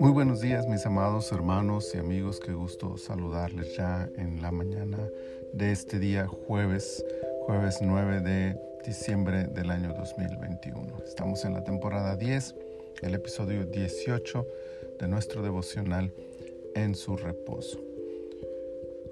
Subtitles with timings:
[0.00, 4.98] Muy buenos días mis amados hermanos y amigos, qué gusto saludarles ya en la mañana
[5.52, 7.04] de este día jueves,
[7.46, 11.04] jueves 9 de diciembre del año 2021.
[11.04, 12.54] Estamos en la temporada 10,
[13.02, 14.46] el episodio 18
[14.98, 16.12] de nuestro devocional
[16.74, 17.80] en su reposo.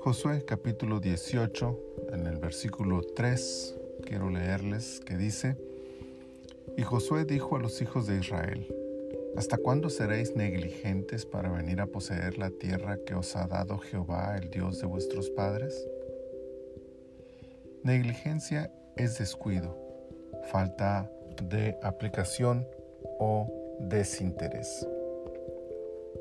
[0.00, 1.80] Josué capítulo 18,
[2.12, 5.56] en el versículo 3, quiero leerles que dice,
[6.76, 8.66] y Josué dijo a los hijos de Israel,
[9.36, 14.34] ¿Hasta cuándo seréis negligentes para venir a poseer la tierra que os ha dado Jehová,
[14.40, 15.86] el Dios de vuestros padres?
[17.82, 19.76] Negligencia es descuido,
[20.50, 21.10] falta
[21.42, 22.66] de aplicación
[23.18, 24.88] o desinterés.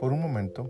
[0.01, 0.69] Por un momento,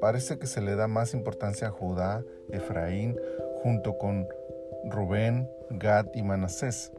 [0.00, 3.16] parece que se le da más importancia a Judá, Efraín,
[3.62, 4.28] junto con
[4.84, 6.92] Rubén, Gad y Manasés,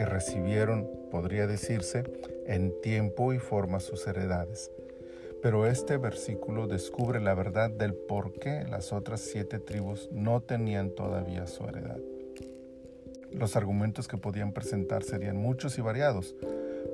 [0.00, 2.04] que recibieron, podría decirse,
[2.46, 4.70] en tiempo y forma sus heredades.
[5.42, 10.88] Pero este versículo descubre la verdad del por qué las otras siete tribus no tenían
[10.92, 11.98] todavía su heredad.
[13.30, 16.34] Los argumentos que podían presentar serían muchos y variados,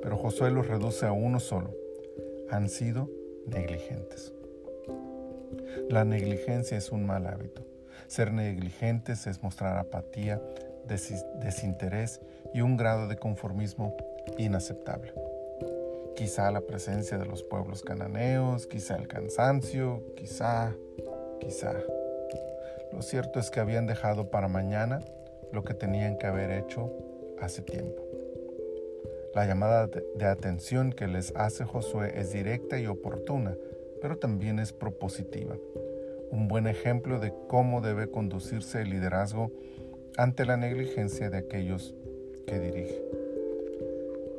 [0.03, 1.73] pero Josué los reduce a uno solo.
[2.49, 3.09] Han sido
[3.45, 4.33] negligentes.
[5.89, 7.65] La negligencia es un mal hábito.
[8.07, 10.41] Ser negligentes es mostrar apatía,
[10.87, 12.21] desinterés
[12.53, 13.95] y un grado de conformismo
[14.37, 15.13] inaceptable
[16.17, 20.73] quizá la presencia de los pueblos cananeos, quizá el cansancio, quizá,
[21.39, 21.75] quizá.
[22.91, 24.99] Lo cierto es que habían dejado para mañana
[25.53, 26.91] lo que tenían que haber hecho
[27.39, 28.01] hace tiempo.
[29.35, 33.55] La llamada de atención que les hace Josué es directa y oportuna,
[34.01, 35.55] pero también es propositiva.
[36.31, 39.51] Un buen ejemplo de cómo debe conducirse el liderazgo
[40.17, 41.93] ante la negligencia de aquellos
[42.47, 43.03] que dirigen.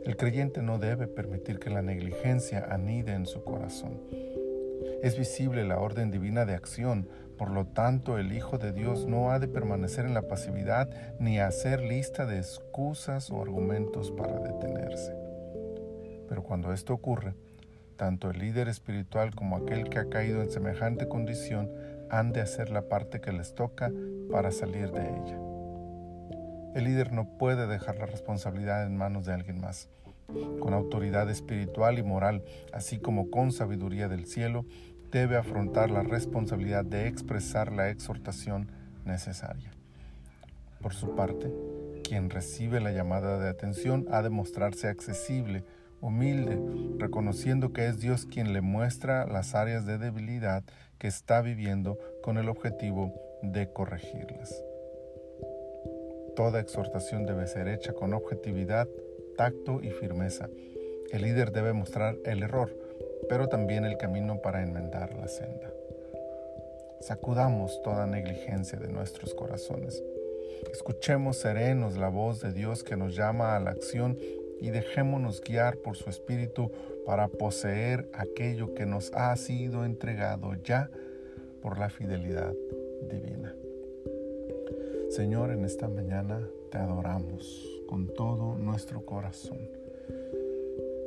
[0.04, 4.00] El creyente no debe permitir que la negligencia anide en su corazón.
[5.02, 9.30] Es visible la orden divina de acción, por lo tanto el Hijo de Dios no
[9.30, 10.90] ha de permanecer en la pasividad
[11.20, 15.14] ni hacer lista de excusas o argumentos para detenerse.
[16.28, 17.34] Pero cuando esto ocurre,
[17.96, 21.70] tanto el líder espiritual como aquel que ha caído en semejante condición
[22.10, 23.92] han de hacer la parte que les toca
[24.30, 25.57] para salir de ella.
[26.74, 29.88] El líder no puede dejar la responsabilidad en manos de alguien más.
[30.60, 34.66] Con autoridad espiritual y moral, así como con sabiduría del cielo,
[35.10, 38.70] debe afrontar la responsabilidad de expresar la exhortación
[39.04, 39.70] necesaria.
[40.82, 41.50] Por su parte,
[42.04, 45.64] quien recibe la llamada de atención ha de mostrarse accesible,
[46.00, 46.60] humilde,
[46.98, 50.62] reconociendo que es Dios quien le muestra las áreas de debilidad
[50.98, 54.62] que está viviendo con el objetivo de corregirlas.
[56.38, 58.86] Toda exhortación debe ser hecha con objetividad,
[59.36, 60.48] tacto y firmeza.
[61.10, 62.70] El líder debe mostrar el error,
[63.28, 65.72] pero también el camino para enmendar la senda.
[67.00, 70.00] Sacudamos toda negligencia de nuestros corazones.
[70.72, 74.16] Escuchemos serenos la voz de Dios que nos llama a la acción
[74.60, 76.70] y dejémonos guiar por su Espíritu
[77.04, 80.88] para poseer aquello que nos ha sido entregado ya
[81.60, 82.54] por la fidelidad
[83.10, 83.56] divina.
[85.08, 89.58] Señor, en esta mañana te adoramos con todo nuestro corazón.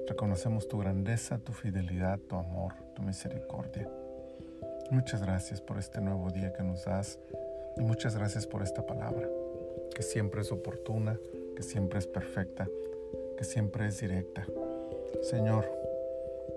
[0.08, 3.88] Reconocemos tu grandeza, tu fidelidad, tu amor, tu misericordia.
[4.90, 7.20] Muchas gracias por este nuevo día que nos das
[7.78, 9.30] y muchas gracias por esta palabra,
[9.94, 11.20] que siempre es oportuna,
[11.56, 12.68] que siempre es perfecta,
[13.38, 14.48] que siempre es directa.
[15.22, 15.72] Señor,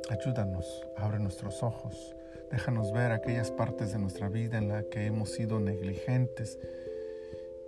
[0.08, 2.16] ayúdanos, abre nuestros ojos,
[2.50, 6.58] déjanos ver aquellas partes de nuestra vida en las que hemos sido negligentes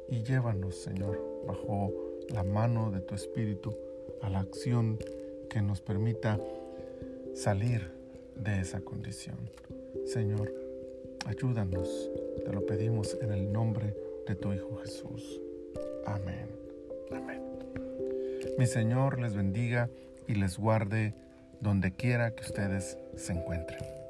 [0.08, 1.92] y llévanos, Señor, bajo
[2.28, 3.76] la mano de tu Espíritu
[4.22, 4.98] a la acción
[5.48, 6.40] que nos permita
[7.34, 7.90] salir
[8.34, 9.36] de esa condición.
[10.06, 10.52] Señor,
[11.26, 12.10] ayúdanos,
[12.44, 13.94] te lo pedimos en el nombre
[14.26, 15.40] de tu Hijo Jesús.
[16.06, 16.48] Amén.
[17.10, 17.42] Amén.
[18.58, 19.90] Mi Señor les bendiga
[20.26, 21.14] y les guarde
[21.60, 24.05] donde quiera que ustedes se encuentren.